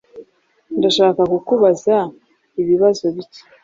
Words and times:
Ndashaka 0.77 1.21
kukubaza 1.31 1.95
ibibazo 2.61 3.03
bike. 3.15 3.41